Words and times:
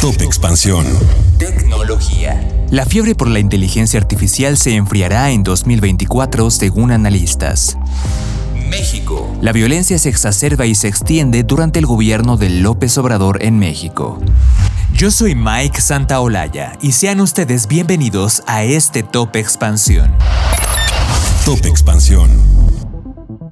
Top 0.00 0.22
Expansión. 0.22 0.86
Tecnología. 1.38 2.40
La 2.70 2.86
fiebre 2.86 3.16
por 3.16 3.26
la 3.26 3.40
inteligencia 3.40 3.98
artificial 3.98 4.56
se 4.56 4.76
enfriará 4.76 5.32
en 5.32 5.42
2024 5.42 6.52
según 6.52 6.92
analistas. 6.92 7.76
México. 8.70 9.36
La 9.42 9.50
violencia 9.50 9.98
se 9.98 10.08
exacerba 10.08 10.66
y 10.66 10.76
se 10.76 10.86
extiende 10.86 11.42
durante 11.42 11.80
el 11.80 11.86
gobierno 11.86 12.36
de 12.36 12.48
López 12.48 12.96
Obrador 12.96 13.42
en 13.42 13.58
México. 13.58 14.20
Yo 14.92 15.10
soy 15.10 15.34
Mike 15.34 15.80
Santaolalla 15.80 16.78
y 16.80 16.92
sean 16.92 17.20
ustedes 17.20 17.66
bienvenidos 17.66 18.44
a 18.46 18.62
este 18.62 19.02
Top 19.02 19.34
Expansión. 19.34 20.14
Top 21.44 21.66
Expansión. 21.66 22.57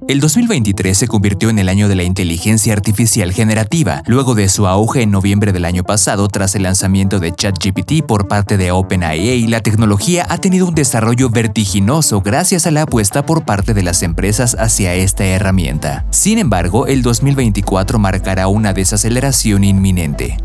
El 0.07 0.21
2023 0.21 0.97
se 0.97 1.07
convirtió 1.09 1.49
en 1.49 1.59
el 1.59 1.67
año 1.67 1.89
de 1.89 1.95
la 1.95 2.03
inteligencia 2.03 2.71
artificial 2.71 3.33
generativa, 3.33 4.03
luego 4.05 4.35
de 4.35 4.47
su 4.47 4.65
auge 4.65 5.01
en 5.01 5.11
noviembre 5.11 5.51
del 5.51 5.65
año 5.65 5.83
pasado 5.83 6.29
tras 6.29 6.55
el 6.55 6.63
lanzamiento 6.63 7.19
de 7.19 7.33
ChatGPT 7.33 8.05
por 8.07 8.29
parte 8.29 8.55
de 8.55 8.71
OpenAI. 8.71 9.47
La 9.47 9.59
tecnología 9.59 10.25
ha 10.29 10.37
tenido 10.37 10.65
un 10.65 10.75
desarrollo 10.75 11.29
vertiginoso 11.29 12.21
gracias 12.21 12.65
a 12.65 12.71
la 12.71 12.83
apuesta 12.83 13.25
por 13.25 13.43
parte 13.43 13.73
de 13.73 13.83
las 13.83 14.01
empresas 14.01 14.55
hacia 14.57 14.93
esta 14.93 15.25
herramienta. 15.25 16.05
Sin 16.09 16.37
embargo, 16.37 16.87
el 16.87 17.01
2024 17.01 17.99
marcará 17.99 18.47
una 18.47 18.71
desaceleración 18.71 19.65
inminente. 19.65 20.37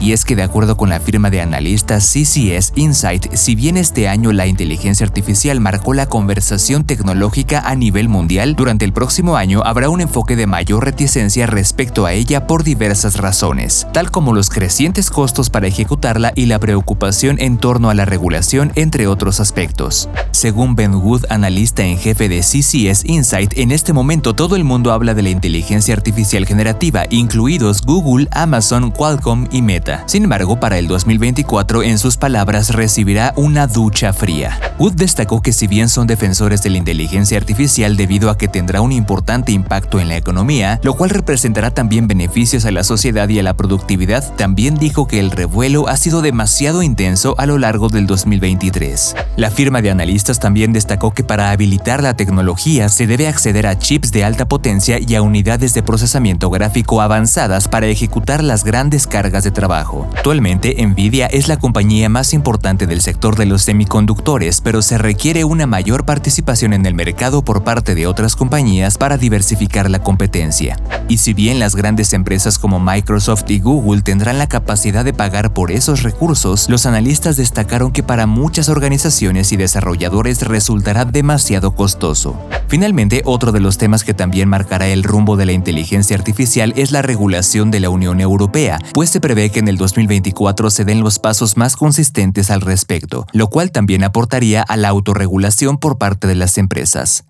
Y 0.00 0.12
es 0.12 0.24
que 0.24 0.34
de 0.34 0.42
acuerdo 0.42 0.78
con 0.78 0.88
la 0.88 0.98
firma 0.98 1.28
de 1.28 1.42
analistas 1.42 2.10
CCS 2.10 2.72
Insight, 2.74 3.34
si 3.34 3.54
bien 3.54 3.76
este 3.76 4.08
año 4.08 4.32
la 4.32 4.46
inteligencia 4.46 5.04
artificial 5.04 5.60
marcó 5.60 5.92
la 5.92 6.06
conversación 6.06 6.84
tecnológica 6.84 7.60
a 7.60 7.74
nivel 7.74 8.08
mundial, 8.08 8.56
durante 8.56 8.86
el 8.86 8.94
próximo 8.94 9.36
año 9.36 9.62
habrá 9.62 9.90
un 9.90 10.00
enfoque 10.00 10.36
de 10.36 10.46
mayor 10.46 10.86
reticencia 10.86 11.46
respecto 11.46 12.06
a 12.06 12.14
ella 12.14 12.46
por 12.46 12.64
diversas 12.64 13.18
razones, 13.18 13.86
tal 13.92 14.10
como 14.10 14.32
los 14.32 14.48
crecientes 14.48 15.10
costos 15.10 15.50
para 15.50 15.66
ejecutarla 15.66 16.32
y 16.34 16.46
la 16.46 16.58
preocupación 16.58 17.36
en 17.38 17.58
torno 17.58 17.90
a 17.90 17.94
la 17.94 18.06
regulación, 18.06 18.72
entre 18.76 19.06
otros 19.06 19.38
aspectos. 19.38 20.08
Según 20.30 20.76
Ben 20.76 20.94
Wood, 20.94 21.26
analista 21.28 21.84
en 21.84 21.98
jefe 21.98 22.30
de 22.30 22.40
CCS 22.40 23.04
Insight, 23.04 23.52
en 23.56 23.70
este 23.70 23.92
momento 23.92 24.34
todo 24.34 24.56
el 24.56 24.64
mundo 24.64 24.92
habla 24.92 25.12
de 25.12 25.22
la 25.22 25.30
inteligencia 25.30 25.92
artificial 25.92 26.46
generativa, 26.46 27.04
incluidos 27.10 27.82
Google, 27.82 28.28
Amazon, 28.30 28.90
Qualcomm 28.90 29.46
y 29.50 29.60
Meta. 29.60 29.89
Sin 30.06 30.24
embargo, 30.24 30.60
para 30.60 30.78
el 30.78 30.88
2024, 30.88 31.82
en 31.82 31.98
sus 31.98 32.16
palabras, 32.16 32.74
recibirá 32.74 33.32
una 33.36 33.66
ducha 33.66 34.12
fría. 34.12 34.58
Wood 34.78 34.94
destacó 34.94 35.42
que 35.42 35.52
si 35.52 35.66
bien 35.66 35.88
son 35.88 36.06
defensores 36.06 36.62
de 36.62 36.70
la 36.70 36.78
inteligencia 36.78 37.38
artificial 37.38 37.96
debido 37.96 38.30
a 38.30 38.38
que 38.38 38.48
tendrá 38.48 38.80
un 38.80 38.92
importante 38.92 39.52
impacto 39.52 40.00
en 40.00 40.08
la 40.08 40.16
economía, 40.16 40.80
lo 40.82 40.94
cual 40.94 41.10
representará 41.10 41.70
también 41.70 42.08
beneficios 42.08 42.64
a 42.64 42.70
la 42.70 42.84
sociedad 42.84 43.28
y 43.28 43.38
a 43.38 43.42
la 43.42 43.54
productividad, 43.54 44.34
también 44.36 44.76
dijo 44.76 45.06
que 45.06 45.20
el 45.20 45.30
revuelo 45.30 45.88
ha 45.88 45.96
sido 45.96 46.22
demasiado 46.22 46.82
intenso 46.82 47.34
a 47.38 47.46
lo 47.46 47.58
largo 47.58 47.88
del 47.88 48.06
2023. 48.06 49.16
La 49.36 49.50
firma 49.50 49.82
de 49.82 49.90
analistas 49.90 50.40
también 50.40 50.72
destacó 50.72 51.12
que 51.12 51.24
para 51.24 51.50
habilitar 51.50 52.02
la 52.02 52.14
tecnología 52.14 52.88
se 52.88 53.06
debe 53.06 53.28
acceder 53.28 53.66
a 53.66 53.78
chips 53.78 54.12
de 54.12 54.24
alta 54.24 54.46
potencia 54.46 54.98
y 54.98 55.14
a 55.14 55.22
unidades 55.22 55.74
de 55.74 55.82
procesamiento 55.82 56.50
gráfico 56.50 57.00
avanzadas 57.00 57.68
para 57.68 57.86
ejecutar 57.86 58.42
las 58.42 58.64
grandes 58.64 59.06
cargas 59.06 59.44
de 59.44 59.50
trabajo. 59.50 59.79
Actualmente, 59.80 60.76
Nvidia 60.86 61.26
es 61.26 61.48
la 61.48 61.58
compañía 61.58 62.08
más 62.08 62.34
importante 62.34 62.86
del 62.86 63.00
sector 63.00 63.36
de 63.36 63.46
los 63.46 63.62
semiconductores, 63.62 64.60
pero 64.60 64.82
se 64.82 64.98
requiere 64.98 65.44
una 65.44 65.66
mayor 65.66 66.04
participación 66.04 66.72
en 66.72 66.84
el 66.86 66.94
mercado 66.94 67.42
por 67.42 67.64
parte 67.64 67.94
de 67.94 68.06
otras 68.06 68.36
compañías 68.36 68.98
para 68.98 69.16
diversificar 69.16 69.90
la 69.90 70.00
competencia. 70.00 70.78
Y 71.08 71.18
si 71.18 71.32
bien 71.32 71.58
las 71.58 71.74
grandes 71.74 72.12
empresas 72.12 72.58
como 72.58 72.78
Microsoft 72.78 73.44
y 73.48 73.58
Google 73.58 74.02
tendrán 74.02 74.38
la 74.38 74.48
capacidad 74.48 75.04
de 75.04 75.12
pagar 75.12 75.52
por 75.52 75.70
esos 75.70 76.02
recursos, 76.02 76.68
los 76.68 76.86
analistas 76.86 77.36
destacaron 77.36 77.90
que 77.90 78.02
para 78.02 78.26
muchas 78.26 78.68
organizaciones 78.68 79.52
y 79.52 79.56
desarrolladores 79.56 80.42
resultará 80.42 81.04
demasiado 81.04 81.74
costoso. 81.74 82.38
Finalmente, 82.68 83.22
otro 83.24 83.50
de 83.50 83.60
los 83.60 83.78
temas 83.78 84.04
que 84.04 84.14
también 84.14 84.48
marcará 84.48 84.86
el 84.86 85.02
rumbo 85.02 85.36
de 85.36 85.46
la 85.46 85.52
inteligencia 85.52 86.16
artificial 86.16 86.72
es 86.76 86.92
la 86.92 87.02
regulación 87.02 87.70
de 87.70 87.80
la 87.80 87.90
Unión 87.90 88.20
Europea, 88.20 88.78
pues 88.92 89.10
se 89.10 89.20
prevé 89.20 89.50
que 89.50 89.58
en 89.58 89.68
el 89.70 89.78
2024 89.78 90.68
se 90.68 90.84
den 90.84 91.00
los 91.00 91.18
pasos 91.18 91.56
más 91.56 91.76
consistentes 91.76 92.50
al 92.50 92.60
respecto, 92.60 93.26
lo 93.32 93.48
cual 93.48 93.70
también 93.70 94.04
aportaría 94.04 94.62
a 94.62 94.76
la 94.76 94.88
autorregulación 94.88 95.78
por 95.78 95.96
parte 95.96 96.26
de 96.26 96.34
las 96.34 96.58
empresas. 96.58 97.24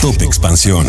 Top 0.00 0.22
Expansión. 0.22 0.86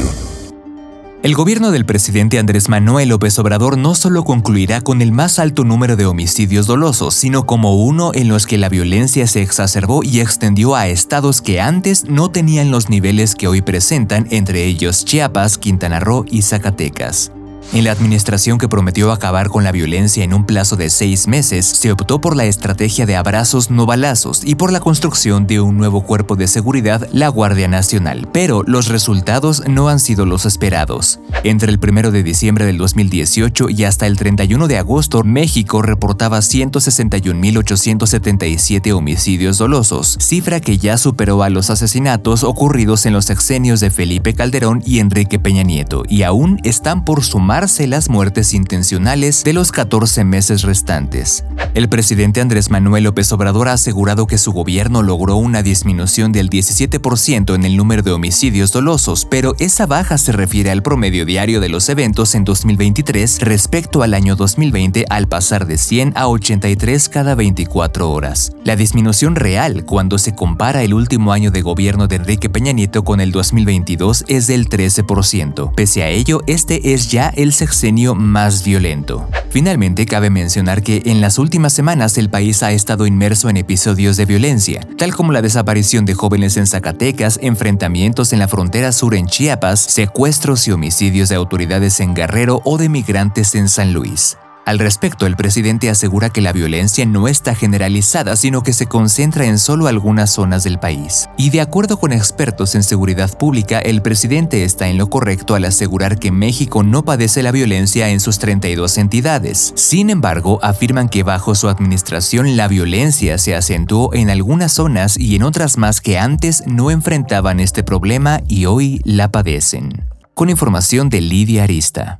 El 1.24 1.36
gobierno 1.36 1.70
del 1.70 1.86
presidente 1.86 2.40
Andrés 2.40 2.68
Manuel 2.68 3.10
López 3.10 3.38
Obrador 3.38 3.78
no 3.78 3.94
solo 3.94 4.24
concluirá 4.24 4.82
con 4.82 5.04
el 5.04 5.12
más 5.12 5.38
alto 5.38 5.64
número 5.64 5.96
de 5.96 6.08
homicidios 6.08 6.66
dolosos, 6.66 7.14
sino 7.14 7.46
como 7.46 7.76
uno 7.76 8.12
en 8.16 8.28
los 8.28 8.48
que 8.48 8.58
la 8.58 8.70
violencia 8.70 9.28
se 9.28 9.44
exacerbó 9.44 10.04
y 10.04 10.20
extendió 10.20 10.76
a 10.76 10.88
estados 10.88 11.42
que 11.42 11.62
antes 11.62 12.06
no 12.06 12.32
tenían 12.32 12.72
los 12.72 12.90
niveles 12.90 13.36
que 13.36 13.48
hoy 13.48 13.62
presentan, 13.62 14.28
entre 14.32 14.66
ellos 14.66 15.06
Chiapas, 15.06 15.60
Quintana 15.60 16.00
Roo 16.00 16.26
y 16.28 16.42
Zacatecas. 16.42 17.32
En 17.74 17.86
la 17.86 17.94
administración 17.94 18.58
que 18.58 18.68
prometió 18.68 19.14
acabar 19.14 19.48
con 19.48 19.64
la 19.64 19.72
violencia 19.72 20.26
en 20.26 20.34
un 20.34 20.46
plazo 20.46 20.76
de 20.76 20.90
seis 20.90 21.28
meses, 21.28 21.66
se 21.66 21.94
optó 21.94 22.20
por 22.20 22.36
la 22.36 22.44
estrategia 22.44 23.06
de 23.06 23.16
abrazos 23.16 23.72
no 23.72 23.86
balazos 23.86 24.42
y 24.44 24.56
por 24.56 24.74
la 24.74 24.82
construcción 24.82 25.48
de 25.48 25.62
un 25.62 25.78
nuevo 25.78 26.02
cuerpo 26.02 26.36
de 26.36 26.50
seguridad, 26.50 27.08
la 27.14 27.30
Guardia 27.30 27.70
Nacional, 27.70 28.28
pero 28.34 28.64
los 28.64 28.90
resultados 28.90 29.64
no 29.70 29.88
han 29.88 30.02
sido 30.02 30.26
los 30.26 30.46
esperados. 30.46 31.22
Entre 31.46 31.72
el 31.72 31.80
1 31.82 32.12
de 32.12 32.24
diciembre 32.24 32.66
del 32.66 32.78
2018 32.78 33.70
y 33.70 33.86
hasta 33.86 34.06
el 34.06 34.18
31 34.18 34.68
de 34.68 34.78
agosto, 34.78 35.24
México 35.24 35.82
reportaba 35.82 36.40
161.877 36.40 38.94
homicidios 38.94 39.58
dolosos, 39.58 40.18
cifra 40.20 40.60
que 40.60 40.78
ya 40.78 40.98
superó 40.98 41.42
a 41.42 41.50
los 41.50 41.70
asesinatos 41.70 42.44
ocurridos 42.44 43.06
en 43.06 43.14
los 43.14 43.24
sexenios 43.26 43.80
de 43.80 43.92
Felipe 43.92 44.34
Calderón 44.34 44.84
y 44.86 45.00
Enrique 45.00 45.40
Peña 45.40 45.64
Nieto, 45.64 46.04
y 46.10 46.24
aún 46.24 46.60
están 46.64 47.06
por 47.06 47.24
sumar 47.24 47.51
sumarse 47.52 47.86
las 47.86 48.10
muertes 48.10 48.54
intencionales 48.54 49.44
de 49.44 49.52
los 49.52 49.74
14 49.74 50.24
meses 50.24 50.62
restantes. 50.62 51.44
El 51.74 51.90
presidente 51.90 52.40
Andrés 52.40 52.70
Manuel 52.70 53.04
López 53.04 53.30
Obrador 53.34 53.68
ha 53.68 53.74
asegurado 53.74 54.26
que 54.26 54.38
su 54.38 54.54
gobierno 54.54 55.02
logró 55.02 55.36
una 55.36 55.62
disminución 55.62 56.32
del 56.32 56.50
17% 56.50 57.54
en 57.54 57.66
el 57.66 57.76
número 57.76 58.04
de 58.04 58.12
homicidios 58.12 58.72
dolosos, 58.72 59.28
pero 59.30 59.54
esa 59.60 59.86
baja 59.86 60.18
se 60.18 60.32
refiere 60.32 60.72
al 60.72 60.82
promedio 60.82 61.26
diario 61.26 61.60
de 61.60 61.68
los 61.68 61.90
eventos 61.90 62.36
en 62.36 62.46
2023 62.46 63.40
respecto 63.42 64.02
al 64.02 64.14
año 64.14 64.38
2020 64.38 65.06
al 65.10 65.28
pasar 65.28 65.66
de 65.66 65.78
100 65.78 66.14
a 66.16 66.30
83 66.30 67.10
cada 67.10 67.36
24 67.36 68.12
horas. 68.12 68.54
La 68.64 68.78
disminución 68.78 69.36
real 69.36 69.84
cuando 69.84 70.18
se 70.20 70.34
compara 70.34 70.84
el 70.84 70.94
último 70.94 71.34
año 71.34 71.52
de 71.52 71.62
gobierno 71.62 72.08
de 72.08 72.16
Enrique 72.16 72.50
Peña 72.50 72.72
Nieto 72.72 73.04
con 73.04 73.20
el 73.20 73.32
2022 73.32 74.24
es 74.30 74.48
del 74.48 74.70
13%. 74.70 75.74
Pese 75.76 76.04
a 76.04 76.10
ello, 76.10 76.42
este 76.48 76.94
es 76.94 77.12
ya 77.12 77.30
el 77.42 77.54
sexenio 77.54 78.16
más 78.16 78.64
violento. 78.64 79.28
Finalmente, 79.50 80.06
cabe 80.06 80.30
mencionar 80.30 80.82
que 80.82 81.02
en 81.06 81.22
las 81.22 81.38
últimas 81.40 81.74
semanas 81.74 82.18
el 82.18 82.30
país 82.30 82.64
ha 82.64 82.72
estado 82.72 83.06
inmerso 83.06 83.50
en 83.50 83.58
episodios 83.58 84.16
de 84.18 84.26
violencia, 84.26 84.88
tal 84.98 85.14
como 85.14 85.32
la 85.32 85.42
desaparición 85.42 86.06
de 86.06 86.14
jóvenes 86.14 86.58
en 86.58 86.68
Zacatecas, 86.68 87.40
enfrentamientos 87.42 88.32
en 88.34 88.40
la 88.40 88.48
frontera 88.48 88.92
sur 88.92 89.16
en 89.16 89.28
Chiapas, 89.28 89.80
secuestros 89.80 90.68
y 90.68 90.72
homicidios 90.72 91.30
de 91.30 91.36
autoridades 91.36 92.00
en 92.00 92.14
Guerrero 92.14 92.62
o 92.64 92.78
de 92.78 92.90
migrantes 92.90 93.56
en 93.56 93.68
San 93.68 93.94
Luis. 93.94 94.38
Al 94.72 94.80
respecto, 94.80 95.26
el 95.26 95.36
presidente 95.36 95.90
asegura 95.90 96.30
que 96.30 96.40
la 96.40 96.54
violencia 96.54 97.06
no 97.06 97.28
está 97.28 97.56
generalizada, 97.56 98.38
sino 98.38 98.64
que 98.64 98.72
se 98.72 98.86
concentra 98.86 99.44
en 99.44 99.60
solo 99.60 99.88
algunas 99.88 100.30
zonas 100.30 100.64
del 100.64 100.80
país. 100.80 101.28
Y 101.38 101.50
de 101.50 101.60
acuerdo 101.60 102.00
con 102.00 102.14
expertos 102.14 102.74
en 102.76 102.84
seguridad 102.84 103.38
pública, 103.38 103.80
el 103.80 104.02
presidente 104.02 104.64
está 104.64 104.88
en 104.88 104.98
lo 104.98 105.10
correcto 105.10 105.56
al 105.56 105.66
asegurar 105.66 106.20
que 106.20 106.32
México 106.32 106.84
no 106.84 107.04
padece 107.04 107.44
la 107.44 107.52
violencia 107.52 108.12
en 108.12 108.22
sus 108.22 108.40
32 108.40 108.98
entidades. 108.98 109.74
Sin 109.76 110.10
embargo, 110.10 110.58
afirman 110.64 111.10
que 111.10 111.24
bajo 111.24 111.54
su 111.54 111.68
administración 111.68 112.56
la 112.56 112.70
violencia 112.70 113.38
se 113.40 113.58
acentuó 113.58 114.14
en 114.14 114.30
algunas 114.30 114.72
zonas 114.72 115.18
y 115.20 115.36
en 115.36 115.44
otras 115.44 115.78
más 115.78 116.00
que 116.00 116.18
antes 116.18 116.64
no 116.66 116.92
enfrentaban 116.92 117.60
este 117.60 117.84
problema 117.84 118.40
y 118.48 118.68
hoy 118.68 119.02
la 119.04 119.30
padecen. 119.30 120.06
Con 120.34 120.50
información 120.50 121.10
de 121.10 121.20
Lidia 121.20 121.64
Arista. 121.64 122.20